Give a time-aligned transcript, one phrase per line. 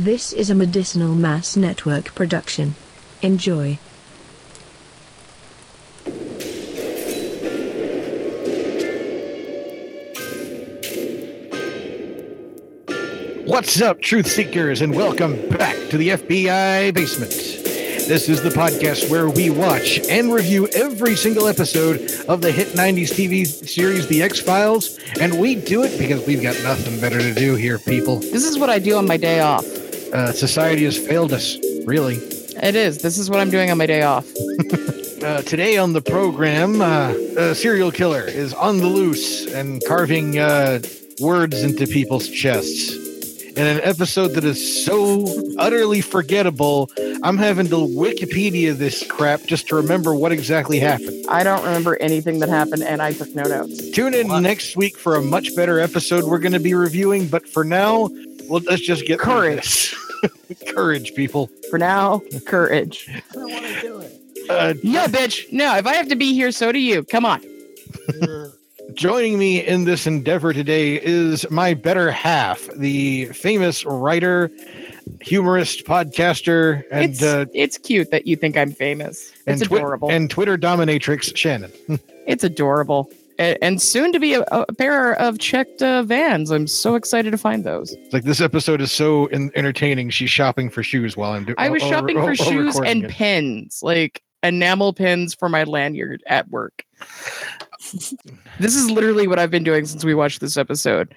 [0.00, 2.74] This is a Medicinal Mass Network production.
[3.20, 3.78] Enjoy.
[13.44, 17.32] What's up, truth seekers, and welcome back to the FBI basement.
[18.08, 22.68] This is the podcast where we watch and review every single episode of the hit
[22.68, 27.18] 90s TV series, The X Files, and we do it because we've got nothing better
[27.18, 28.20] to do here, people.
[28.20, 29.79] This is what I do on my day off.
[30.12, 31.56] Uh, society has failed us,
[31.86, 32.16] really.
[32.62, 32.98] It is.
[32.98, 34.26] This is what I'm doing on my day off.
[35.20, 40.38] Uh, today on the program, uh, a serial killer is on the loose and carving
[40.38, 40.80] uh,
[41.20, 42.94] words into people's chests.
[43.50, 45.26] In an episode that is so
[45.58, 46.88] utterly forgettable,
[47.22, 51.26] I'm having to Wikipedia this crap just to remember what exactly happened.
[51.28, 53.90] I don't remember anything that happened, and I took no notes.
[53.90, 57.46] Tune in next week for a much better episode we're going to be reviewing, but
[57.46, 58.08] for now,
[58.50, 59.94] well, let's just get Courage.
[60.74, 61.48] Courage, people.
[61.70, 63.08] For now, courage.
[63.08, 64.50] I don't want to do it.
[64.50, 65.50] Uh, No, bitch.
[65.52, 67.04] No, if I have to be here, so do you.
[67.04, 67.40] Come on.
[68.94, 74.50] Joining me in this endeavor today is my better half, the famous writer,
[75.20, 79.32] humorist, podcaster, and it's uh, it's cute that you think I'm famous.
[79.46, 80.10] and, It's twi- adorable.
[80.10, 81.70] and Twitter dominatrix Shannon.
[82.26, 83.08] it's adorable.
[83.40, 86.50] And, and soon to be a, a pair of checked uh, vans.
[86.50, 87.92] I'm so excited to find those.
[87.92, 90.10] It's like this episode is so en- entertaining.
[90.10, 91.56] She's shopping for shoes while I'm doing.
[91.56, 96.84] I was shopping for shoes and pins, like enamel pins for my lanyard at work.
[98.60, 101.14] this is literally what I've been doing since we watched this episode.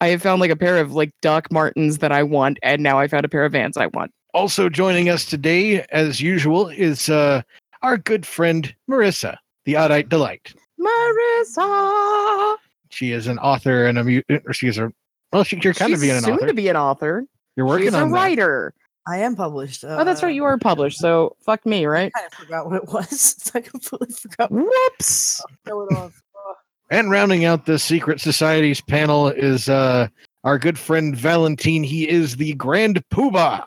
[0.00, 2.98] I have found like a pair of like Doc Martens that I want, and now
[2.98, 4.10] I found a pair of Vans I want.
[4.32, 7.42] Also joining us today, as usual, is uh,
[7.82, 10.54] our good friend Marissa, the Oddite Delight.
[10.78, 12.56] Marissa,
[12.90, 14.92] She is an author and a mu- or she is a
[15.32, 16.46] well, she, you're kind She's of being an soon author.
[16.46, 17.24] to be an author.
[17.56, 18.14] you're working She's a on that.
[18.14, 18.72] writer.
[19.06, 19.84] I am published.
[19.84, 20.34] Uh, oh, that's right.
[20.34, 22.10] You are published, so fuck me, right?
[22.14, 23.50] I kind of forgot what it was.
[23.54, 25.40] I completely forgot Whoops.
[25.42, 25.96] what's going.
[25.96, 26.08] Uh,
[26.90, 30.08] And rounding out the Secret Society's panel is uh,
[30.44, 31.82] our good friend Valentine.
[31.84, 33.64] He is the Grand Poobah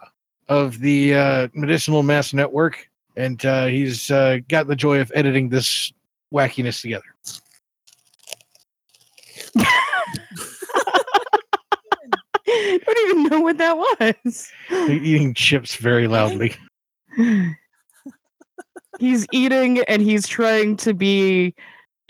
[0.50, 5.50] of the uh, Medicinal Mass Network, and uh, he's uh, got the joy of editing
[5.50, 5.91] this
[6.34, 7.06] wackiness together.
[12.47, 14.52] I don't even know what that was.
[14.72, 16.56] E- Eating chips very loudly.
[19.00, 21.53] he's eating and he's trying to be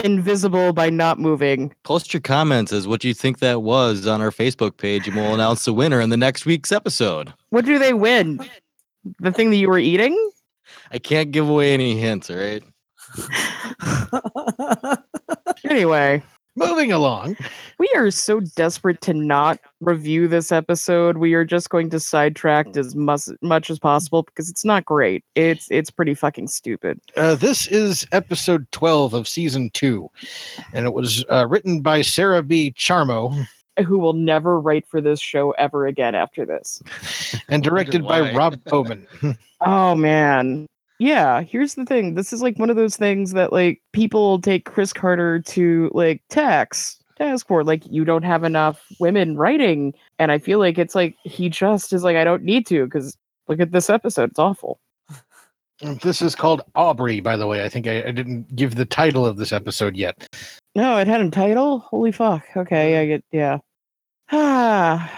[0.04, 1.74] invisible by not moving.
[1.84, 5.34] Post your comments as what you think that was on our Facebook page, and we'll
[5.34, 7.34] announce the winner in the next week's episode.
[7.50, 8.40] What do they win?
[9.20, 10.32] The thing that you were eating?
[10.92, 12.64] I can't give away any hints, all right?
[15.70, 16.22] Anyway,
[16.58, 17.38] Moving along.
[17.80, 21.18] we are so desperate to not review this episode.
[21.18, 25.24] We are just going to sidetrack as much, much as possible because it's not great.
[25.36, 27.00] It's it's pretty fucking stupid.
[27.16, 30.10] Uh, this is episode 12 of season two,
[30.74, 32.74] and it was uh, written by Sara B.
[32.78, 33.48] Charno
[33.88, 36.84] Who will never write for this show ever again after this?
[37.48, 38.34] and directed by.
[38.34, 39.08] Rob Bowman.
[39.64, 40.68] Oh man.
[41.02, 42.14] Yeah, here's the thing.
[42.14, 46.22] This is like one of those things that like people take Chris Carter to like
[46.30, 50.94] tax task for like you don't have enough women writing and I feel like it's
[50.94, 53.18] like he just is like I don't need to cuz
[53.48, 54.30] look at this episode.
[54.30, 54.80] It's awful.
[56.04, 57.66] This is called Aubrey, by the way.
[57.66, 60.28] I think I, I didn't give the title of this episode yet.
[60.76, 61.80] No, it had a title.
[61.80, 62.44] Holy fuck.
[62.56, 63.58] Okay, I get yeah.
[64.32, 65.12] Ah.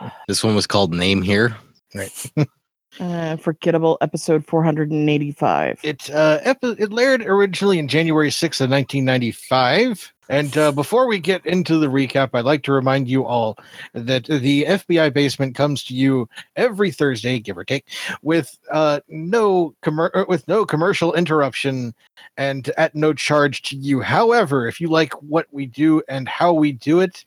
[0.28, 1.56] This one was called Name Here.
[3.00, 5.80] Uh, forgettable episode 485.
[5.82, 10.12] It uh, epi- it aired originally in January 6th of 1995.
[10.28, 13.58] And uh, before we get into the recap, I'd like to remind you all
[13.92, 17.86] that the FBI basement comes to you every Thursday, give or take,
[18.22, 21.94] with uh, no commer- uh, with no commercial interruption
[22.36, 24.00] and at no charge to you.
[24.00, 27.24] However, if you like what we do and how we do it,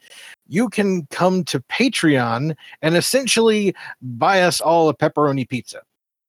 [0.48, 5.82] you can come to Patreon and essentially buy us all a pepperoni pizza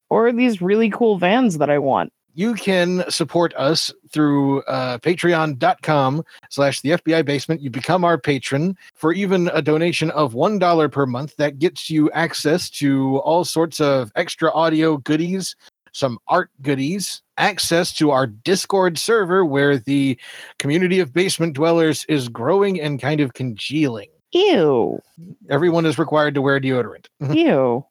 [0.09, 2.13] Or these really cool vans that I want.
[2.35, 8.77] you can support us through uh, patreon.com slash the fbi basement you become our patron
[8.95, 13.43] for even a donation of one dollar per month that gets you access to all
[13.45, 15.57] sorts of extra audio goodies
[15.97, 20.19] some art goodies access to our discord server where the
[20.59, 25.01] community of basement dwellers is growing and kind of congealing Ew.
[25.49, 27.85] everyone is required to wear deodorant Ew.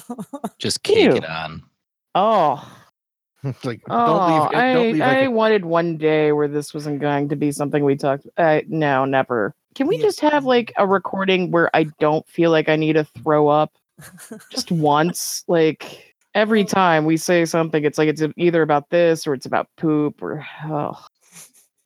[0.58, 1.16] Just cake Ew.
[1.16, 1.62] it on.
[2.14, 2.78] Oh.
[3.44, 6.72] It's like Oh, don't leave I, don't leave I Echo- wanted one day where this
[6.72, 8.26] wasn't going to be something we talked.
[8.38, 9.54] Uh, no, never.
[9.74, 10.04] Can we Yeah.
[10.04, 13.72] just have like a recording where I don't feel like I need to throw up?
[14.50, 15.44] just once.
[15.48, 19.68] Like every time we say something, it's like it's either about this or it's about
[19.76, 20.98] poop or oh.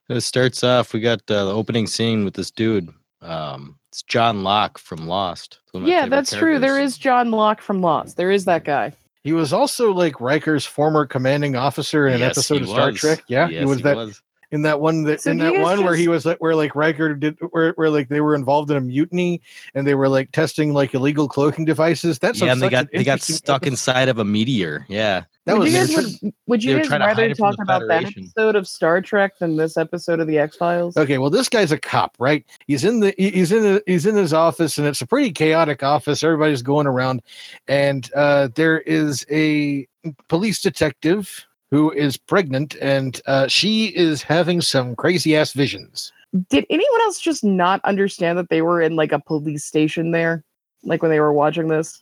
[0.08, 0.92] It starts off.
[0.92, 2.88] We got uh, the opening scene with this dude.
[3.22, 5.58] Um, it's John Locke from Lost.
[5.72, 6.58] One of my Yeah, favorite that's true.
[6.58, 8.16] There is John Locke from Lost.
[8.16, 8.92] There is that guy.
[9.24, 13.00] He was also like Riker's former commanding officer in an Yes, episode of Star was.
[13.00, 13.24] Trek.
[13.26, 14.22] Yeah, Yes, he was that was.
[14.56, 16.74] In that one that So in that guys one where he was like where like
[16.74, 19.40] Riker did where, where like they were involved in a mutiny
[19.74, 22.18] and they were like testing like illegal cloaking devices.
[22.18, 23.70] That's Yeah, and they got they got stuck episode.
[23.70, 24.84] inside of a meteor.
[24.88, 26.18] Yeah, That would was you guys interesting.
[26.28, 29.38] would, would you guys trying to hide rather talk about that episode of Star Trek
[29.38, 30.96] than this episode of the X Files?
[30.96, 32.44] Okay, well, this guy's a cop, right?
[32.66, 35.82] He's in the he's in the, he's in his office, and it's a pretty chaotic
[35.82, 36.24] office.
[36.24, 37.22] Everybody's going around,
[37.68, 39.86] and uh, there is a
[40.28, 46.10] police detective who is pregnant, and uh, she is having some crazy ass visions.
[46.48, 50.42] Did anyone else just not understand that they were in like a police station there,
[50.84, 52.00] like when they were watching this?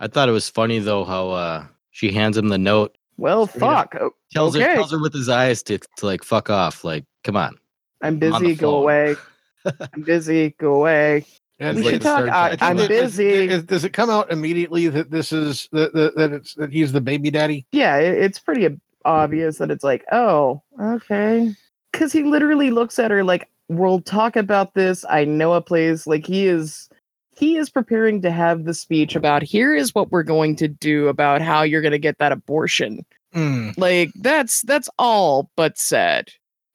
[0.00, 3.62] I thought it was funny though how uh, she hands him the note, Well, Straight
[3.62, 3.92] up.
[3.92, 4.02] fuck.
[4.02, 4.66] Oh, tells Okay.
[4.66, 6.82] her tells her with his eyes to, to like fuck off.
[6.82, 7.56] Like, come on.
[8.02, 8.56] I'm on busy.
[8.56, 8.82] Go phone.
[8.82, 9.16] away.
[9.94, 10.50] I'm busy.
[10.58, 11.24] Go away.
[11.60, 12.24] And We like should talk.
[12.28, 13.28] I, Trek I I'm that- busy.
[13.48, 16.90] is- does it come out immediately that this is that that, that it's that he's
[16.92, 17.64] the baby daddy?
[17.70, 21.54] yeah, it, it's pretty ob- obvious that it's like, oh, okay.
[21.92, 25.04] Because he literally looks at her like, we'll talk about this.
[25.08, 26.06] I know a place.
[26.06, 26.88] Like he is,
[27.36, 31.08] he is preparing to have the speech about here is what we're going to do
[31.08, 33.04] about how you're going to get that abortion.
[33.32, 33.70] Hmm.
[33.76, 36.28] Like that's that's all but said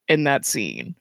[0.09, 0.95] in that scene.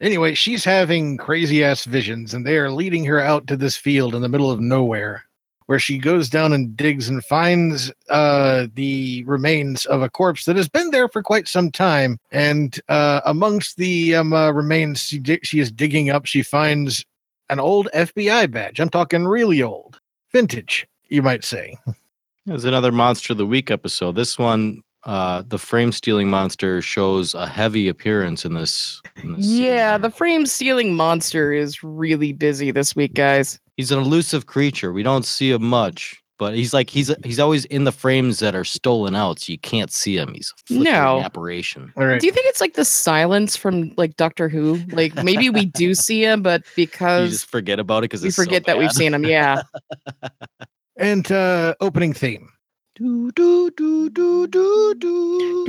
[0.00, 4.14] Anyway, she's having crazy ass visions, and they are leading her out to this field
[4.14, 5.24] in the middle of nowhere,
[5.70, 10.56] where she goes down and digs and finds uh, the remains of a corpse that
[10.56, 12.18] has been there for quite some time.
[12.32, 17.04] And uh, amongst the um, uh, remains she, dig- she is digging up, she finds
[17.50, 18.80] an old FBI badge.
[18.80, 20.00] I'm talking really old,
[20.32, 21.78] vintage, you might say.
[22.46, 24.16] There's another Monster of the Week episode.
[24.16, 29.00] This one, uh, the frame stealing monster shows a heavy appearance in this.
[29.22, 29.98] in this Yeah, here.
[29.98, 33.58] the frame stealing monster is really busy this week, guys.
[33.76, 34.92] he's an elusive creature.
[34.92, 38.54] We don't see him much, but he's like he's he's always in the frames that
[38.54, 40.34] are stolen out, so you can't see him.
[40.34, 41.20] He's a No.
[41.22, 41.92] apparition.
[41.96, 42.20] All right.
[42.20, 44.80] Do you think it's like the silence from like Doctor Who?
[44.92, 48.22] Like maybe we do see him, but because You because just forget about it because
[48.22, 49.24] we forget that we've seen him.
[49.24, 49.62] Yeah.
[50.96, 52.50] And uh, opening theme.
[53.00, 55.66] Do, do, do, do, do, do.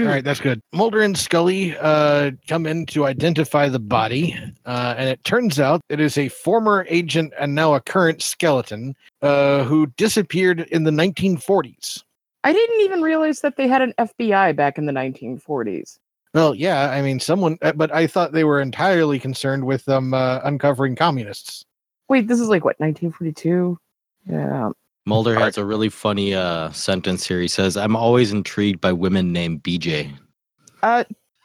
[0.00, 0.58] All right, that's good.
[0.72, 4.34] Mulder and Scully uh, come in to identify the body,
[4.64, 8.96] uh, and it turns out it is a former agent and now a current skeleton
[9.20, 12.02] uh, who disappeared in the 1940s.
[12.42, 15.98] I didn't even realize that they had an FBI back in the 1940s.
[16.32, 20.14] Well, yeah, I mean, someone, uh, but I thought they were entirely concerned with them
[20.14, 21.66] uh, uncovering communists.
[22.08, 23.78] Wait, this is like what 1942?
[24.26, 24.70] Yeah.
[25.06, 27.40] Mulder has a really funny uh, sentence here.
[27.40, 30.12] He says, "I'm always intrigued by women named BJ."
[30.82, 31.04] Uh,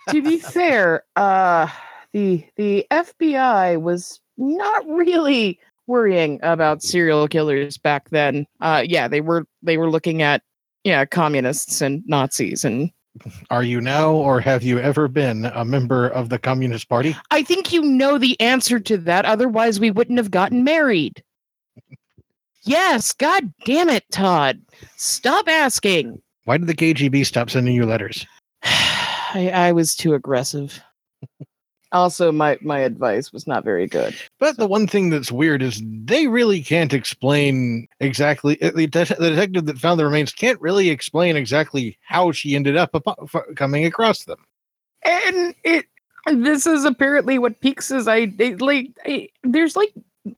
[0.09, 1.67] to be fair, uh,
[2.11, 8.47] the the FBI was not really worrying about serial killers back then.
[8.61, 10.41] Uh, yeah, they were they were looking at
[10.83, 12.91] yeah communists and Nazis, and
[13.51, 17.15] Are you now, or have you ever been a member of the Communist Party?
[17.29, 19.25] I think you know the answer to that.
[19.25, 21.23] Otherwise, we wouldn't have gotten married.
[22.63, 24.61] Yes, God damn it, Todd,
[24.97, 26.21] stop asking.
[26.45, 28.25] Why did the KGB stop sending you letters?
[28.63, 30.81] I, I was too aggressive.
[31.93, 34.15] Also, my my advice was not very good.
[34.39, 38.61] But the one thing that's weird is they really can't explain exactly.
[38.61, 42.55] uh, The, det- the detective that found the remains can't really explain exactly how she
[42.55, 44.37] ended up upo- f- coming across them.
[45.03, 45.85] and it
[46.31, 49.91] this is apparently what peaks is i like I, there's like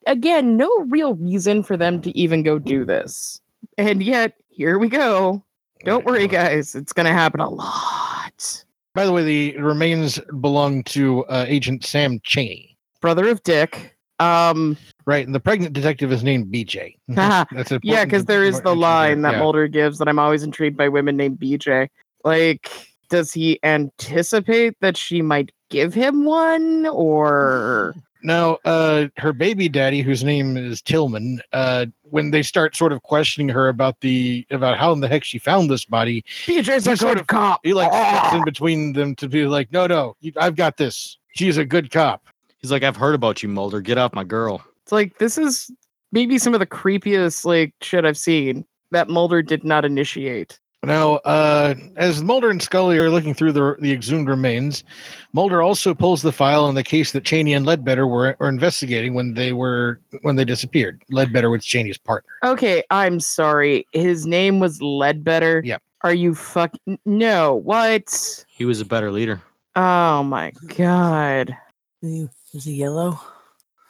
[0.08, 3.42] again no real reason for them to even go do this.
[3.78, 5.44] And yet here we go.
[5.86, 6.75] Don't worry guys.
[6.75, 8.66] It's gonna happen a lot.
[8.96, 13.98] By the way, the remains belong to uh, Agent Sam Chaney, brother of dick.
[14.20, 15.25] Um right?
[15.25, 16.96] And the pregnant detective is named BJ.
[17.08, 19.40] That's yeah because there is the line that Yeah.
[19.40, 21.90] mulder gives that i'm always intrigued by women named bj
[22.24, 22.70] like
[23.10, 30.01] does he anticipate that she might give him one or Now, uh, her baby daddy,
[30.01, 34.77] whose name is Tillman, uh, when they start sort of questioning her about the about
[34.77, 37.60] how in the heck she found this body, bj's He a sort good of- cop
[37.63, 38.38] he like steps Ah.
[38.38, 41.18] in between them to be like, "No, no, you, I've got this.
[41.36, 42.27] She's a good cop."
[42.60, 43.82] He's like, "I've heard about you, Mulder.
[43.82, 45.70] Get off my girl." It's like this is
[46.13, 50.60] maybe some of the creepiest like shit I've seen that Mulder did not initiate.
[50.84, 54.84] Now, uh, as Mulder and Scully are looking through the, the exhumed remains,
[55.32, 59.13] Mulder also pulls the file on the case that Chaney and Ledbetter were, were investigating
[59.13, 61.02] when they were when they disappeared.
[61.10, 62.30] Ledbetter was Chaney's partner.
[62.44, 63.88] Okay, I'm sorry.
[63.94, 65.62] His name was Ledbetter.
[65.63, 65.82] Yep.
[66.02, 66.74] Are you fuck?
[67.06, 67.56] No.
[67.56, 68.46] What?
[68.50, 69.42] He was a better leader.
[69.78, 71.56] Oh my god.
[72.02, 73.20] He- Was he yellow?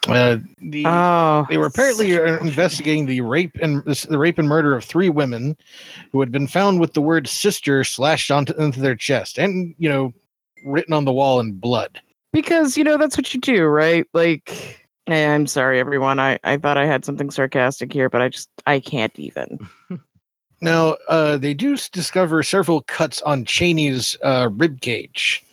[0.08, 1.46] Uh, the Oh.
[1.50, 5.56] they were apparently uh, investigating the rape and the rape and murder of three women
[6.12, 9.88] who had been found with the word "sister" slashed onto into their chest and you
[9.88, 10.14] know
[10.66, 12.02] written on the wall in blood.
[12.32, 14.06] because you know that's what you do, right?
[14.14, 14.80] Like.
[15.08, 16.20] eh, I'm sorry, everyone.
[16.20, 19.70] I, I thought I had something sarcastic here, but I just I can't even.
[20.62, 25.44] Now, uh, they do discover several cuts on Chaney's uh, rib cage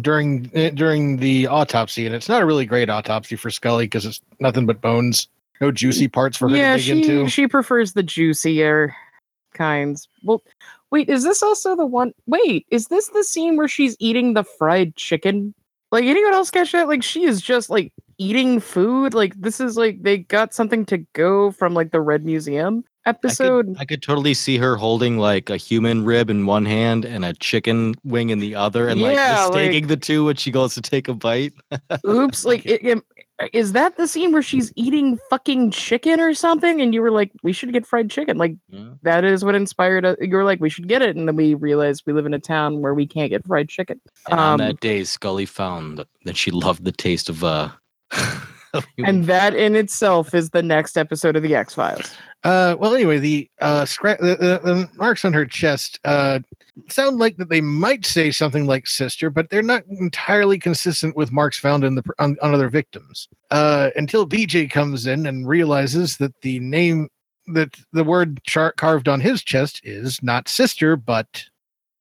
[0.00, 4.06] during eh, during the autopsy, and it's not a really great autopsy for Scully because
[4.06, 5.28] it's nothing but bones,
[5.60, 7.28] no juicy parts for her yeah, to dig she into.
[7.28, 8.94] she prefers the juicier
[9.54, 10.08] kinds.
[10.22, 10.42] Well,
[10.90, 12.12] wait, is this also the one?
[12.26, 15.54] Wait, is this the scene where she's eating the fried chicken?
[15.92, 16.88] Like anyone else catch that?
[16.88, 19.14] Like she is just like eating food.
[19.14, 23.10] Like this is like they got something to go from like the Red Museum I
[23.10, 23.66] episode.
[23.66, 27.24] could, I could totally see her holding like a human rib in one hand and
[27.24, 30.50] a chicken wing in the other, and like Yeah, like- mistaking the two when she
[30.50, 31.52] goes to take a bite.
[32.06, 32.44] Oops!
[32.44, 33.02] Like, it, it-
[33.52, 36.80] is that the scene where she's eating fucking chicken or something?
[36.80, 38.38] And you were like, we should get fried chicken.
[38.38, 38.90] Like Yeah.
[39.02, 40.16] that is what inspired us.
[40.20, 42.38] You were like, we should get it, and then we realized we live in a
[42.38, 44.00] town where we can't get fried chicken.
[44.30, 47.70] And on Um, that day, Scully found that- that she loved the taste of uh.
[48.78, 52.14] of human and that in itself is the next episode of the X Files.
[52.42, 56.40] Uh, well, anyway, the uh, scra- the, the, the marks on her chest uh,
[56.88, 61.32] sound like that they might say something like sister, but they're not entirely consistent with
[61.32, 63.28] marks found in the on, on other victims.
[63.50, 67.08] Uh, until BJ comes in and realizes that the name
[67.46, 71.44] that the word char- carved on his chest is not sister but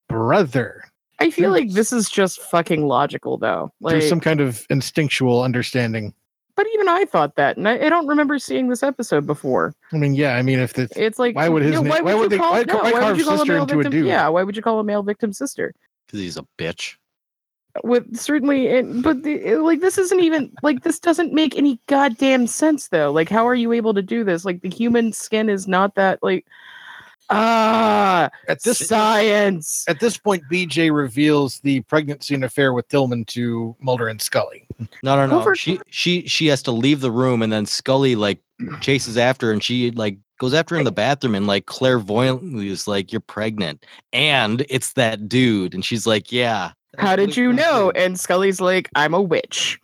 [0.09, 0.83] brother.
[1.19, 3.71] I feel like this is just fucking logical, though.
[3.79, 6.13] Like, There's some kind of instinctual understanding.
[6.55, 9.75] But even I thought that, and I, I don't remember seeing this episode before.
[9.91, 12.05] I mean, yeah, I mean, if the It's like, Why would his you know, name-
[12.05, 13.83] why would they- call- why- no, why would carve you call sister male into a
[13.89, 14.05] dude?
[14.05, 15.73] Yeah, why would you call a male victim sister?
[16.07, 16.95] because he's a bitch.
[17.83, 21.79] with certainly it, but the, it- like this isn't even like this doesn't make any
[21.87, 25.49] goddamn sense though like how are you able to do this like the human skin
[25.49, 26.45] is not that like
[27.33, 29.83] ah at this science.
[29.87, 34.67] At this point, BJ reveals the pregnancy and affair with Tillman to Mulder and Scully.
[35.03, 35.39] No, no, no.
[35.39, 38.39] Over- She she she has to leave the room, and then Scully like
[38.81, 42.69] chases after, her, and she like goes after her in the bathroom, and like clairvoyantly
[42.69, 47.51] is like, "You're pregnant," and it's that dude, and she's like, "Yeah." how did you
[47.51, 47.91] know?
[47.95, 49.79] and scully's like i'm a witch.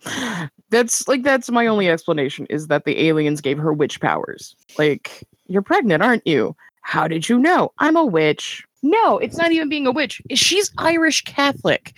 [0.70, 4.54] That's like that's my only explanation is that the aliens gave her witch powers.
[4.78, 7.72] Like you're pregnant aren't you how did you know?
[7.78, 8.64] I'm a witch.
[8.82, 10.22] No it's not even being a witch.
[10.34, 11.94] She's irish catholic.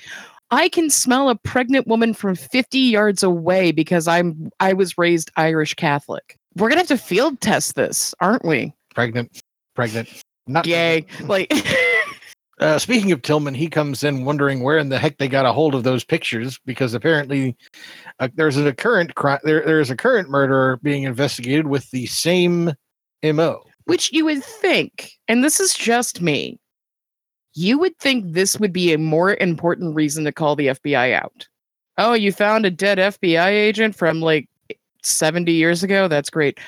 [0.50, 5.30] I can smell a pregnant woman from 50 yards away because i'm i was raised
[5.36, 6.36] irish catholic.
[6.56, 8.74] We're gonna have to field test this aren't we?
[8.94, 9.40] Pregnant,
[9.74, 10.08] pregnant,
[10.46, 11.06] not yay.
[11.22, 11.52] like
[12.62, 15.52] Uh, speaking of Tillman, he comes in wondering where in the heck they got a
[15.52, 17.56] hold of those pictures because apparently
[18.20, 19.40] uh, there's a current crime.
[19.42, 22.72] There, there's a current murderer being investigated with the same
[23.24, 23.64] mo.
[23.84, 26.58] Which you would think, and this is just me,
[27.54, 31.48] you would think this would be a more important reason to call the FBI out.
[31.98, 34.48] Oh, you found a dead FBI agent from like
[35.02, 36.08] 70 years ago?
[36.08, 36.58] That's great.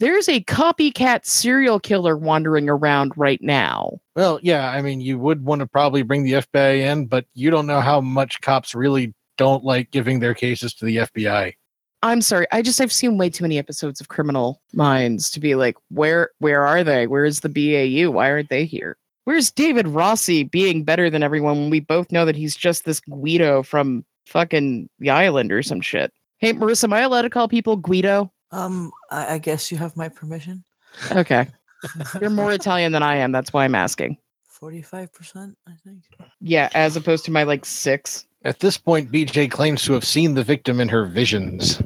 [0.00, 4.00] There's a copycat serial killer wandering around right now.
[4.16, 7.50] Well, yeah, I mean, you would want to probably bring the FBI in, but you
[7.50, 11.54] don't know how much cops really don't like giving their cases to the FBI.
[12.02, 12.46] I'm sorry.
[12.50, 16.30] I just I've seen way too many episodes of Criminal Minds to be like, where
[16.38, 17.06] where are they?
[17.06, 18.10] Where's the BAU?
[18.10, 18.96] Why aren't they here?
[19.24, 22.98] Where's David Rossi being better than everyone when we both know that he's just this
[23.00, 26.12] Guido from fucking the island or some shit?
[26.38, 28.32] Hey, Marissa, am I allowed to call people Guido?
[28.50, 30.64] Um, I, I guess you have my permission.
[31.12, 31.46] Okay.
[32.20, 33.30] You're more Italian than I am.
[33.30, 34.18] That's why I'm asking.
[34.48, 36.02] Forty-five percent, I think.
[36.40, 38.26] Yeah, as opposed to my like six.
[38.44, 41.80] At this point, BJ claims to have seen the victim in her visions,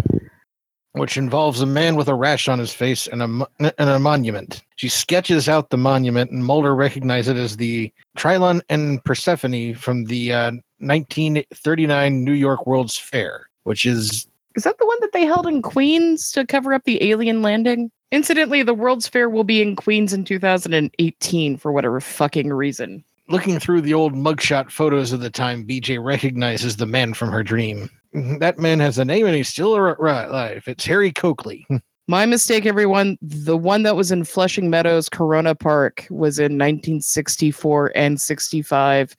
[0.92, 3.46] which involves a man with a rash on his face and a,
[3.78, 4.62] and a monument.
[4.76, 10.06] She sketches out the monument, and Mulder recognizes it as the Trylon and Persephone from
[10.06, 15.26] the uh, 1939 New York World's Fair, which is Is that the one that they
[15.26, 17.90] held in Queens to cover up the alien landing?
[18.12, 23.04] Incidentally, the World's Fair will be in Queens in 2018 for whatever fucking reason.
[23.28, 25.66] Looking through the old mugshot photos of the time.
[25.66, 27.90] BJ recognizes the man from her dream.
[28.14, 28.38] Mm-hmm.
[28.38, 30.64] That man has a name, and he's still ar- alive.
[30.66, 31.66] It's Harry Cokely.
[32.08, 33.18] My mistake, everyone.
[33.20, 39.16] The one that was in Flushing Meadows, Corona Park, was in 1964 and 65,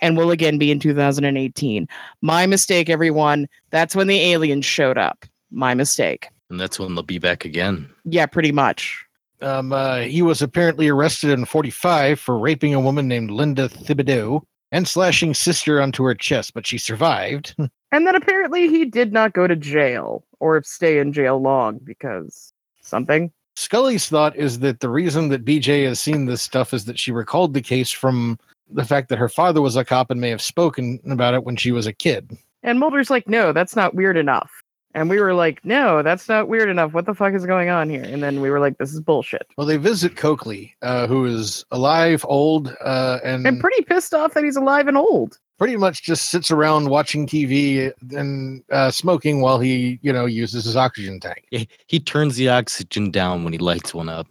[0.00, 1.86] and will again be in 2018.
[2.22, 3.46] My mistake, everyone.
[3.68, 5.26] That's when the aliens showed up.
[5.50, 6.28] My mistake.
[6.48, 7.90] And that's when they'll be back again.
[8.06, 9.04] Yeah, pretty much.
[9.42, 14.42] Um, uh, he was apparently arrested in 45 for raping a woman named Linda Thibodeau
[14.72, 17.54] and slashing sister onto her chest, but she survived.
[17.92, 22.52] And then apparently he did not go to jail or stay in jail long because
[22.80, 23.32] something.
[23.56, 27.10] Scully's thought is that the reason that BJ has seen this stuff is that she
[27.10, 28.38] recalled the case from
[28.70, 31.56] the fact that her father was a cop and may have spoken about it when
[31.56, 32.38] she was a kid.
[32.62, 34.62] And Mulder's like, no, that's not weird enough.
[34.94, 36.92] And we were like, no, that's not weird enough.
[36.92, 38.02] What the fuck is going on here?
[38.02, 39.46] And then we were like, this is bullshit.
[39.56, 44.34] Well, they visit Cokely, uh, who is alive, old, uh, and And pretty pissed off
[44.34, 45.38] that he's alive and old.
[45.58, 50.64] pretty much just sits around watching TV and uh, smoking while he, you know, uses
[50.64, 51.44] his oxygen tank.
[51.50, 54.26] Yeah, He turns the oxygen down when he lights one up.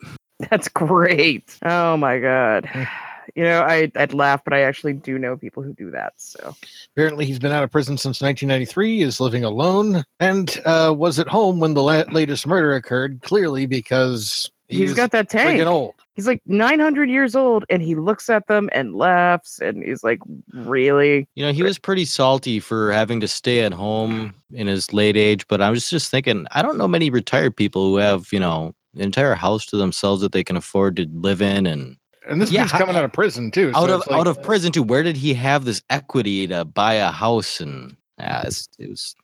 [0.50, 1.58] That's great.
[1.64, 2.70] Oh my god.
[3.36, 6.14] You know, I, I'd laugh, but I actually do know people who do that.
[6.18, 6.56] So
[6.96, 11.28] Apparently, he's been out of prison since 1993, is living alone, and uh, was at
[11.28, 13.22] home when the la- latest murder occurred.
[13.22, 15.60] Clearly, because he's got that tank.
[15.60, 15.96] friggin' old.
[16.16, 20.20] He's like 900 years old and he looks at them and laughs and he's like,
[20.54, 21.28] really?
[21.36, 25.16] You know, he was pretty salty for having to stay at home in his late
[25.16, 28.40] age, but I was just thinking, I don't know many retired people who have, you
[28.40, 31.96] know, an entire house to themselves that they can afford to live in and
[32.30, 33.72] And this Yeah, dude's coming out of prison too.
[33.76, 34.84] out so of like- out of prison too.
[34.84, 39.16] Where did he have this equity to buy a house and yeah, it's, it was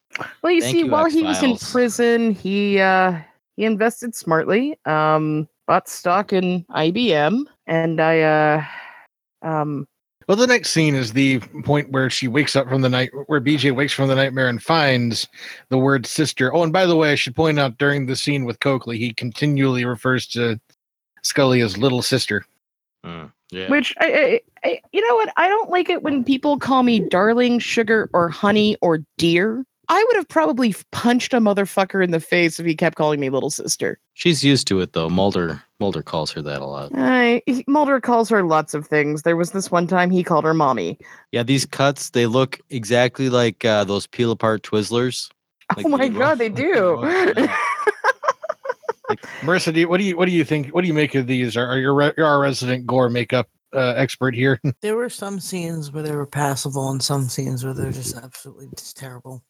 [0.42, 3.20] Well, you see, you, while he was in prison, he uh
[3.58, 4.78] he invested smartly.
[4.86, 8.64] Um bought stock in IBM and I uh
[9.48, 9.88] um
[10.28, 13.40] Well, the next scene is the point where she wakes up from the night, where
[13.42, 15.28] BJ wakes from the nightmare and finds
[15.70, 16.52] the word sister.
[16.56, 19.14] Oh, and by the way, I should point out during the scene with Cokely, he
[19.14, 20.60] continually refers to
[21.22, 22.46] Scully as little sister.
[23.06, 23.70] Mm, yeah.
[23.70, 25.34] which I, I, I you know what?
[25.38, 29.66] I don't like it when people call me darling, sugar, or honey or dear.
[29.88, 33.30] I would have probably punched a motherfucker in the face if he kept calling me
[33.30, 34.00] little sister.
[34.14, 35.10] She's used to it though.
[35.10, 36.92] Mulder Mulder calls her that a lot.
[36.96, 39.24] I, Mulder calls her lots of things.
[39.24, 40.98] There was this one time he called her mommy.
[41.32, 45.30] Yeah, these cuts they look exactly like uh, those peel apart Twizzlers.
[45.76, 47.02] Like oh my the god, they do.
[49.10, 49.16] Yeah.
[49.42, 50.70] Marissa, do you, what do you what do you think?
[50.70, 51.56] What do you make of these?
[51.58, 54.60] Are, are you re- you're our resident gore makeup uh, expert here?
[54.82, 58.70] There were some scenes where they were passable and some scenes where they're just absolutely
[58.76, 59.44] just terrible.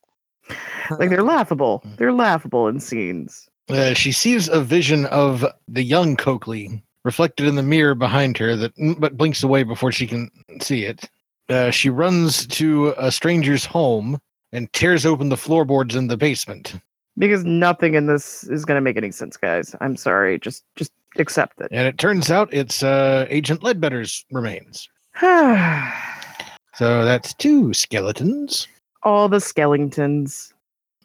[0.92, 1.84] like they're laughable.
[1.98, 3.50] They're laughable in scenes.
[3.70, 8.56] Uh, she sees a vision of the young Cokely reflected in the mirror behind her
[8.56, 10.30] that but blinks away before she can
[10.62, 11.10] see it.
[11.50, 14.20] Uh, she runs to a stranger's home
[14.52, 16.76] and tears open the floorboards in the basement.
[17.18, 19.76] Because nothing in this is gonna make any sense, guys.
[19.82, 20.38] I'm sorry.
[20.40, 21.70] Just just accept it.
[21.72, 24.88] And it turns out it's uh, Agent Ledbetter's remains.
[26.78, 28.68] So that's two skeletons.
[29.04, 30.54] All the skeletons.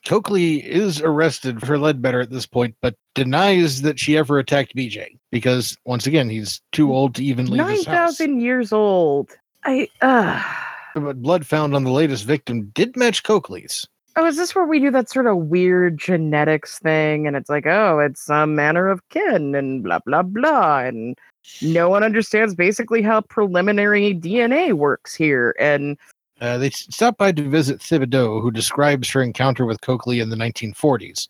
[0.05, 5.17] Cokely is arrested for Ledbetter at this point, but denies that she ever attacked BJ
[5.31, 8.17] because, once again, he's too old to even leave Nine his house.
[8.17, 9.31] thousand years old.
[9.65, 10.43] I uh
[10.95, 13.87] But blood found on the latest victim did match Cokely's.
[14.17, 17.27] Oh, is this where we do that sort of weird genetics thing?
[17.27, 20.81] And it's like, oh, it's some manner of kin and blah blah blah.
[20.81, 21.17] And
[21.63, 25.55] no one understands basically how preliminary DNA works here.
[25.59, 25.97] And
[26.41, 30.37] Uh, they stopped by to visit Thibodeau, who describes her encounter with Cokely in the
[30.37, 31.29] 1940s,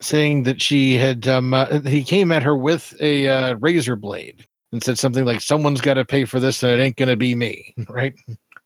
[0.00, 4.46] saying that she had um, uh, he came at her with a uh, razor blade
[4.72, 7.34] and said something like, "Someone's got to pay for this, and it ain't gonna be
[7.34, 8.14] me." Right?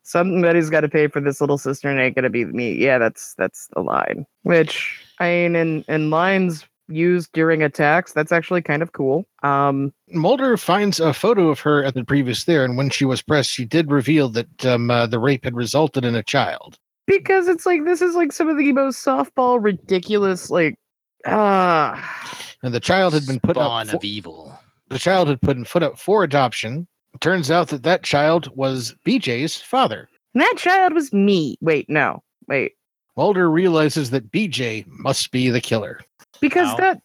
[0.05, 2.73] Somebody's got to pay for this little sister, and it ain't gonna be me.
[2.75, 4.27] Yeah, that's that's the line.
[4.43, 9.27] Which I mean, in in lines used during attacks, that's actually kind of cool.
[9.43, 13.23] Um, Mulder finds a photo of her at the previous there, and when she was
[13.23, 16.79] pressed, she did reveal that um, uh, the rape had resulted in a child.
[17.07, 20.79] because it's like this is like some of the most softball ridiculous like
[21.27, 23.91] ah And the child had been put Spawn up.
[23.91, 26.87] For, of evil the child had put in foot up for adoption.
[27.21, 30.09] Turns out that that child was BJ's father.
[30.35, 31.57] And that child was me.
[31.61, 32.23] Wait, no.
[32.49, 32.73] Wait.
[33.17, 36.01] Mulder realizes that BJ must be the killer
[36.41, 36.77] Because How?
[36.77, 37.01] that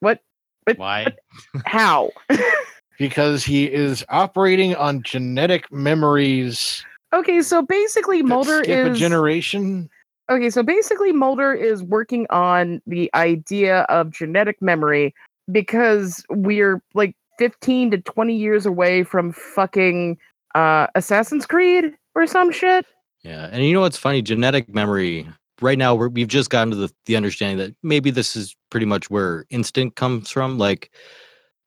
[0.00, 0.20] what
[0.76, 1.06] Why?
[1.66, 2.10] how?
[2.98, 6.84] because he is operating on genetic memories.
[7.12, 9.88] okay, so basically that Mulder skip a is generation.
[10.30, 15.14] Okay, so basically Mulder is working on the idea of genetic memory
[15.52, 20.18] because we're like 15 to 20 years away from fucking
[20.54, 22.86] uh Assassin's Creed or some shit.
[23.22, 24.22] Yeah, and you know what's funny?
[24.22, 25.26] Genetic memory
[25.60, 28.86] right now we're, we've just gotten to the, the understanding that maybe this is pretty
[28.86, 30.58] much where instinct comes from.
[30.58, 30.90] Like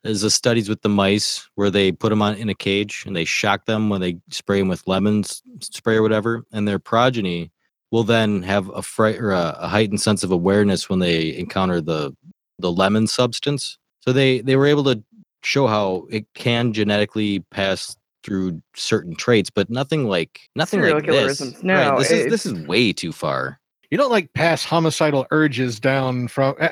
[0.04, 3.16] there's the studies with the mice where they put them on in a cage and
[3.16, 7.52] they shock them when they spray them with lemons spray or whatever, and their progeny
[7.92, 11.82] will then have a fright or a, a heightened sense of awareness when they encounter
[11.82, 12.16] the
[12.60, 13.78] the lemon substance.
[14.02, 15.04] So they they were able to
[15.44, 21.06] show how it can genetically pass through certain traits, but nothing like nothing Serial like
[21.06, 21.40] this.
[21.42, 21.64] killerisms.
[21.64, 23.60] No, this is this is way too far.
[23.92, 26.54] You don't like pass homicidal urges down from.
[26.60, 26.66] Uh,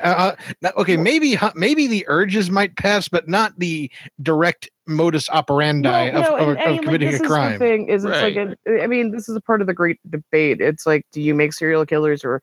[0.62, 3.90] uh, okay, maybe maybe the urges might pass, but not the
[4.22, 7.58] direct modus operandi of, of, and- of and, like, committing this a is the crime.
[7.58, 10.60] thing is it's like a, I mean, this is a part of the great debate.
[10.60, 12.40] It's like, do you make serial killers or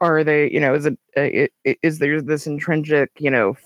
[0.00, 3.56] are they, you know, is it, uh, it, it is there this intrinsic, you know,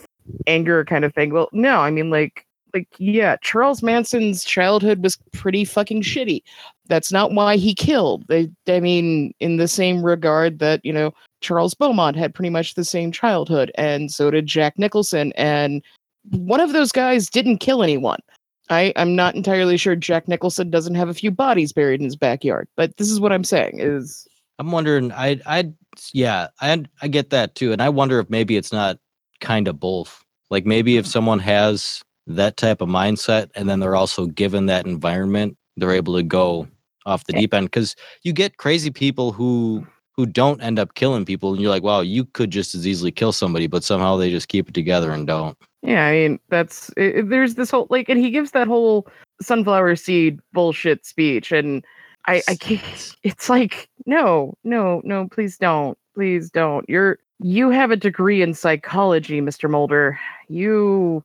[0.46, 1.32] anger kind of thing?
[1.32, 6.42] Well, no, I mean, like, like yeah, Charles Manson's childhood was pretty fucking shitty.
[6.88, 8.26] That's not why he killed.
[8.28, 12.74] They, I mean, in the same regard that you know Charles Beaumont had pretty much
[12.74, 15.82] the same childhood, and so did Jack Nicholson, and
[16.30, 18.20] one of those guys didn't kill anyone.
[18.68, 22.16] I, I'm not entirely sure Jack Nicholson doesn't have a few bodies buried in his
[22.16, 24.26] backyard, but this is what I'm saying is
[24.58, 25.12] I'm wondering.
[25.12, 25.72] I I
[26.12, 28.98] yeah, I I get that too, and I wonder if maybe it's not
[29.40, 30.22] kind of both.
[30.50, 34.86] Like maybe if someone has that type of mindset, and then they're also given that
[34.86, 36.66] environment, they're able to go
[37.04, 37.66] off the deep end.
[37.66, 41.82] Because you get crazy people who who don't end up killing people, and you're like,
[41.82, 45.12] wow, you could just as easily kill somebody, but somehow they just keep it together
[45.12, 45.56] and don't.
[45.82, 49.06] yeah, I mean that's i i- there's this whole like and he gives that whole
[49.42, 51.84] sunflower seed bullshit speech and
[52.26, 52.82] I I can't
[53.22, 55.98] it's like no, no, no, please don't.
[56.14, 56.88] Please don't.
[56.88, 59.68] You're you have a degree in psychology, Mr.
[59.70, 60.18] Mulder.
[60.48, 61.24] You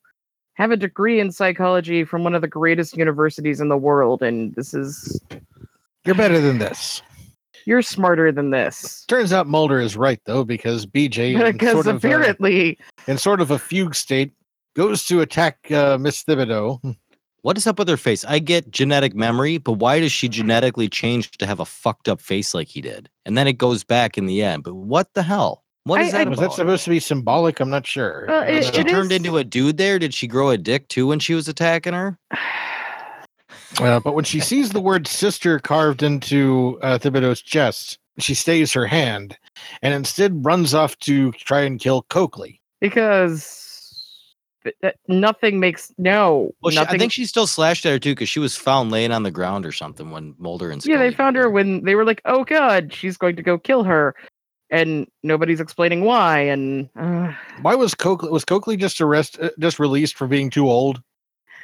[0.56, 4.54] have a degree in psychology from one of the greatest universities in the world and
[4.56, 5.20] this is
[6.06, 7.02] You're better than this.
[7.66, 9.06] you're smarter than this.
[9.08, 13.18] Turns out Mulder is right though, because BJ, in Because sort of, uh, apparently in
[13.18, 14.34] sort of a fugue state,
[14.76, 16.96] goes to attack uh, Miss Thibodeau.
[17.44, 18.24] What is up with her face?
[18.26, 22.22] I get genetic memory, but why does she genetically change to have a fucked up
[22.22, 23.10] face like he did?
[23.26, 24.64] And then it goes back in the end.
[24.64, 25.64] But what the hell?
[25.86, 27.60] What is I- that I- Was that supposed to be symbolic?
[27.60, 28.26] I'm not sure.
[28.28, 29.98] Well, it- She it turned is- into a dude there.
[30.00, 32.18] Did she grow a dick too when she was attacking her?
[33.80, 38.74] Uh, but when she sees the word sister carved into uh, Thibodeau's chest, she stays
[38.74, 39.38] her hand
[39.82, 42.62] and instead runs off to try and kill Cokely.
[42.82, 43.58] because
[44.82, 48.28] that- nothing makes no Well, she, I think she still slashed at her too because
[48.30, 51.38] she was found laying on the ground or something when Mulder and yeah, they found
[51.38, 54.14] her when they were like, "Oh God, she's going to go kill her,"
[54.72, 56.40] and nobody's explaining why.
[56.40, 57.32] And uh,
[57.62, 61.02] Why was Cokely was Cokely just arrest uh, just released for being too old?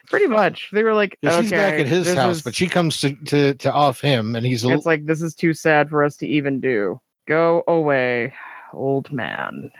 [0.09, 3.01] pretty much, they were like, "Okay, She's back at his house, is- but she comes
[3.01, 6.15] to, to to off him, and he's it's like this is too sad for us
[6.17, 6.99] to even do.
[7.27, 8.33] Go away,
[8.73, 9.71] old man."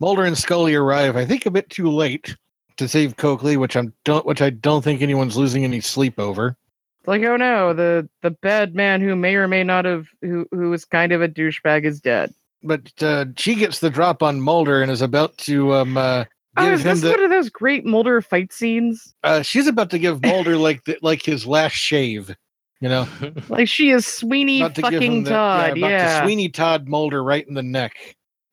[0.00, 1.16] Mulder and Scully arrive.
[1.16, 2.36] I think a bit too late
[2.76, 6.56] to save Cokely, which I'm don't which I don't think anyone's losing any sleep over.
[7.00, 10.46] It's like, oh no, the the bad man who may or may not have who
[10.50, 12.34] who was kind of a douchebag is dead.
[12.62, 16.24] But uh, she gets the drop on Mulder and is about to um uh,
[16.56, 17.10] Oh, give is him this the.
[17.10, 19.14] one of those great Mulder fight scenes?
[19.24, 22.34] Uh, she's about to give Mulder like the, like his last shave.
[22.80, 23.06] You know,
[23.48, 25.76] Like she is Sweeney about to give him fucking the, Todd.
[25.78, 27.94] yeah, Yeah, to Sweeney Todd Mulder right in the neck.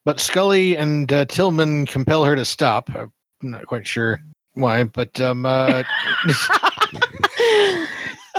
[0.06, 2.90] But Scully and uh, Tillman compel her to stop.
[2.96, 4.20] I'm not quite sure
[4.54, 5.84] why, but um, uh,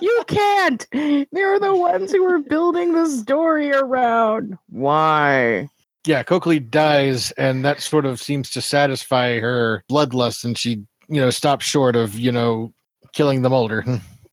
[0.01, 0.87] you can't.
[0.93, 4.59] They're the ones who are building the story around.
[4.69, 5.69] Why?
[6.07, 11.21] yeah, Cokely dies, and that sort of seems to satisfy her bloodlust, and she, you
[11.21, 12.73] know, stops short of, you know,
[13.13, 13.85] killing the Mulder.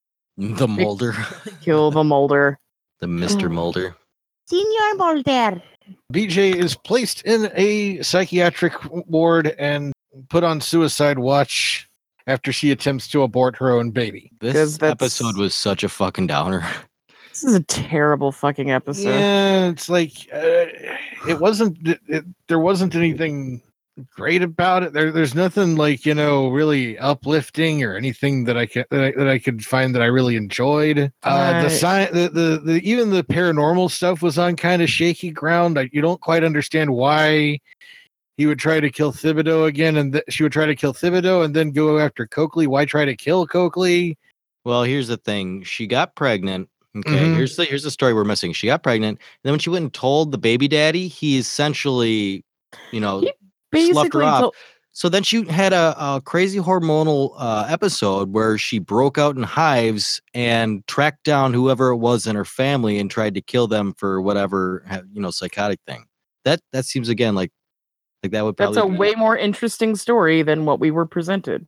[0.38, 1.14] the Mulder,
[1.62, 2.60] Kill the Mulder.
[3.00, 3.54] the Mister mm.
[3.54, 3.96] Mulder.
[4.48, 5.62] Senior Mulder.
[6.14, 8.74] BJ is placed in a psychiatric
[9.08, 9.94] ward and
[10.30, 11.90] put on suicide watch
[12.28, 14.32] after she attempts to abort her own baby.
[14.40, 16.64] This episode was such a fucking downer.
[17.30, 19.10] This is a terrible fucking episode.
[19.10, 20.66] Yeah, it's like uh,
[21.30, 21.78] it wasn't.
[21.88, 23.62] It, it, there wasn't anything
[24.16, 24.94] great about it.
[24.94, 29.12] There, there's nothing like you know really uplifting or anything that I could that I,
[29.12, 31.12] that I could find that I really enjoyed.
[31.22, 31.72] Uh, the Right.
[31.72, 35.78] sci- the, the the even the paranormal stuff was on kind of shaky ground.
[35.78, 37.60] I, you don't quite understand why
[38.38, 41.44] he would try to kill Thibodeau again, and th- she would try to kill Thibodeau
[41.44, 42.68] and then go after Cokely.
[42.68, 44.18] Why try to kill Cokely?
[44.64, 45.64] Well, here's the thing.
[45.64, 46.70] She got pregnant.
[46.96, 47.36] Okay, Mhm.
[47.36, 48.54] here's the here's the story we're missing.
[48.54, 52.44] She got pregnant, and then when she went and told the baby daddy, he essentially,
[52.92, 53.24] you know,
[53.72, 54.42] He sloughed her off.
[54.42, 54.56] told-
[54.94, 59.44] So then she had a, a crazy hormonal uh, episode where she broke out in
[59.44, 63.94] hives and tracked down whoever it was in her family and tried to kill them
[63.96, 66.06] for whatever you know psychotic thing.
[66.46, 67.52] That that seems again like
[68.24, 71.68] like that would That's a be- way more interesting story than what we were presented.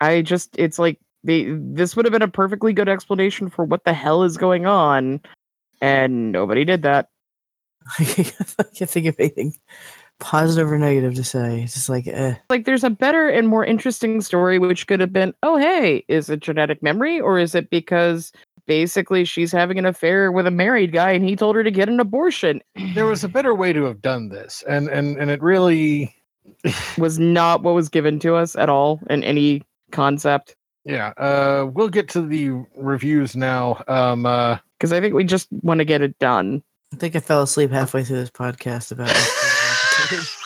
[0.00, 3.84] I just, it's like they, this would have been a perfectly good explanation for what
[3.84, 5.20] the hell is going on,
[5.80, 7.08] and nobody did that.
[7.98, 9.54] I can't think of anything
[10.20, 11.62] positive or negative to say.
[11.62, 12.34] It's just like, eh.
[12.48, 16.30] Like, there's a better and more interesting story, which could have been, oh hey, is
[16.30, 18.32] it genetic memory, or is it because
[18.66, 21.88] basically she's having an affair with a married guy and he told her to get
[21.88, 22.60] an abortion?
[22.94, 26.14] There was a better way to have done this, and and and it really,
[26.98, 30.56] Was not what was given to us at all in any concept.
[30.84, 31.12] yeah.
[31.16, 33.82] Uh, we'll get to the reviews now.
[33.88, 36.62] Um, uh, Because I think we just want to get it done.
[36.92, 39.08] I think I fell asleep halfway through this podcast about
[40.10, 40.36] this.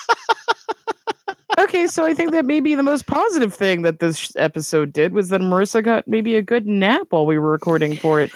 [1.66, 5.30] Okay, so I think that maybe the most positive thing that this episode did was
[5.30, 8.30] that Marissa got maybe a good nap while we were recording for it.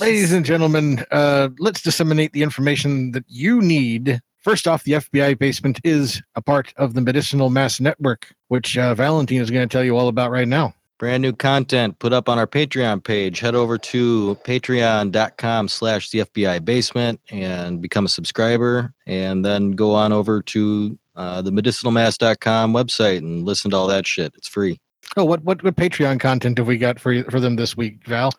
[0.00, 4.20] ladies and gentlemen, uh, let's disseminate the information that you need.
[4.40, 8.92] First off, the FBI basement is a part of the Medicinal Mass Network, which uh,
[8.96, 10.74] Valentine is going to tell you all about right now.
[11.02, 13.40] Brand new content put up on our patreon page.
[13.40, 19.96] Head over to patreon.com slash the fbi basement and become a subscriber and then go
[19.96, 24.32] on over to uh, the medicinalmass.com website and listen to all that shit.
[24.36, 24.78] It's free.
[25.16, 28.30] Oh, what what what Patreon content have we got for for them this week, Val?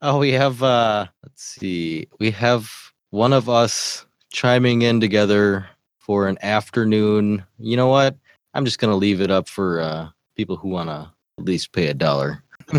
[0.00, 2.06] oh we have uh let's see.
[2.20, 2.70] We have
[3.10, 5.66] one of us chiming in together
[5.98, 7.44] for an afternoon.
[7.58, 8.16] You know what?
[8.54, 11.88] I'm just gonna leave it up for uh people who want to at least pay
[11.88, 12.42] a dollar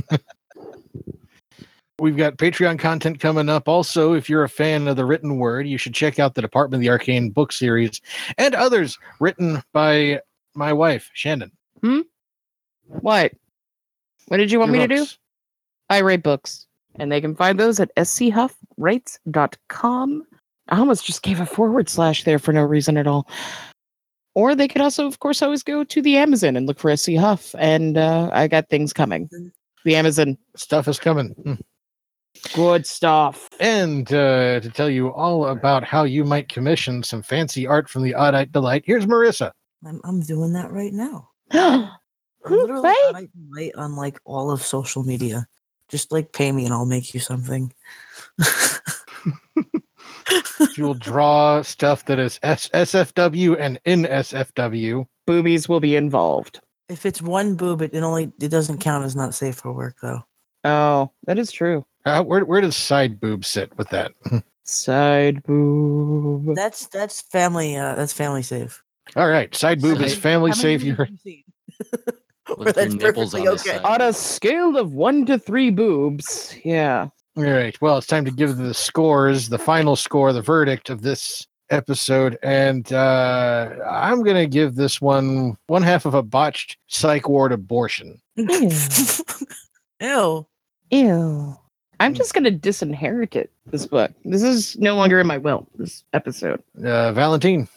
[1.99, 3.67] We've got Patreon content coming up.
[3.67, 6.75] Also, if you're a fan of the written word, you should check out the Department
[6.75, 7.99] of the Arcane book series
[8.37, 10.21] and others written by
[10.53, 11.51] my wife, Shannon.
[11.81, 12.01] Hmm?
[12.83, 13.31] What?
[14.27, 15.07] What did you want Your me to do?
[15.89, 16.67] I write books,
[16.99, 20.23] and they can find those at schouffwrites.com.
[20.69, 23.27] I almost just gave a forward slash there for no reason at all.
[24.37, 27.13] Or they could also, of course, always go to the Amazon and look for SC
[27.13, 29.27] Houff, and uh, I got things coming.
[29.83, 31.29] The Amazon, Stuff is coming.
[31.29, 31.53] Hmm.
[32.53, 33.49] good stuff.
[33.59, 38.03] And uh, to tell you all about how you might commission some fancy art from
[38.03, 39.49] the Oddite Delight, here's Marissa.
[39.83, 41.29] I'm, I'm doing that right now.
[41.51, 41.89] I'm
[42.47, 43.11] literally right?
[43.15, 45.47] on, right on like all of social media.
[45.89, 47.73] Just like pay me and I'll make you something.
[50.73, 55.05] She will draw stuff that is S- SFW and NSFW.
[55.25, 56.59] Boobies will be involved.
[56.89, 59.95] if it's one boob, it, it only it doesn't count as not safe for work
[60.01, 60.23] though.
[60.63, 61.85] Oh, that is true.
[62.05, 64.11] Uh, where where does side boob sit with that?
[64.63, 66.53] Side boob.
[66.55, 67.77] That's that's family.
[67.77, 68.83] Uh, that's family safe.
[69.15, 70.81] All right, side boob is family How safe.
[70.81, 71.43] boobs You're have you seen?
[72.57, 73.77] With Where your that's nipples on perfectly the okay.
[73.83, 73.85] side.
[73.85, 77.07] On a scale of one to three boobs, yeah.
[77.37, 77.79] All right.
[77.81, 82.37] Well, it's time to give the scores, the final score, the verdict of this episode,
[82.41, 88.19] and uh, I'm gonna give this one one half of a botched psych ward abortion.
[88.37, 90.47] Ew.
[90.91, 91.57] Ew.
[91.99, 93.51] I'm just gonna disinherit it.
[93.67, 94.11] This book.
[94.25, 95.67] This is no longer in my will.
[95.75, 96.63] This episode.
[96.83, 97.67] Uh, Valentine.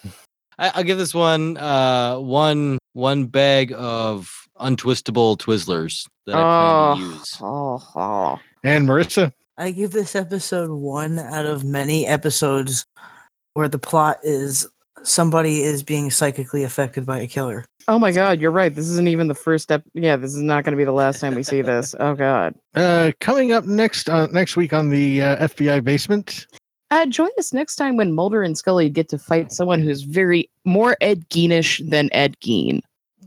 [0.58, 6.96] I, I'll give this one uh one one bag of untwistable Twizzlers that I plan
[6.96, 7.38] to use.
[7.42, 8.38] oh, oh.
[8.62, 9.32] And Marissa.
[9.60, 12.86] I give this episode one out of many episodes
[13.52, 14.66] where the plot is
[15.02, 17.66] somebody is being psychically affected by a killer.
[17.86, 18.74] Oh my god, you're right.
[18.74, 19.82] This isn't even the first step.
[19.92, 21.94] Yeah, this is not going to be the last time we see this.
[22.00, 22.54] Oh god.
[22.74, 26.46] Uh, coming up next uh, next week on the uh, FBI basement.
[26.90, 30.48] Uh, join us next time when Mulder and Scully get to fight someone who's very
[30.64, 32.80] more Ed Geenish than Ed Gein.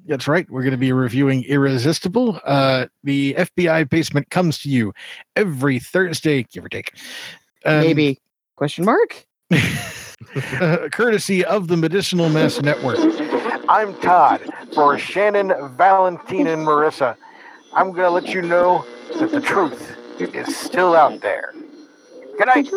[0.06, 0.50] That's right.
[0.50, 2.40] We're going to be reviewing Irresistible.
[2.44, 4.94] Uh, the FBI basement comes to you
[5.36, 6.94] every Thursday, give or take.
[7.66, 8.20] Um, Maybe.
[8.56, 9.26] Question mark?
[9.52, 13.00] uh, courtesy of the Medicinal Mass Network.
[13.70, 14.42] I'm Todd
[14.74, 17.16] for Shannon, Valentine, and Marissa.
[17.74, 18.86] I'm going to let you know
[19.20, 21.54] that the truth is still out there.
[22.38, 22.68] Good night.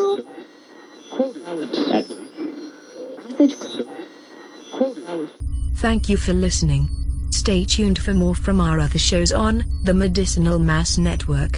[5.74, 7.05] Thank you for listening.
[7.30, 11.56] Stay tuned for more from our other shows on the Medicinal Mass Network.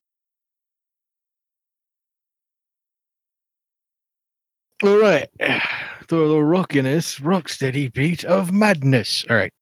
[4.82, 5.28] All right.
[5.38, 9.24] The, the rockiness, rock steady beat of madness.
[9.28, 9.52] All right.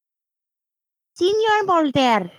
[1.14, 2.30] Senor Mulder,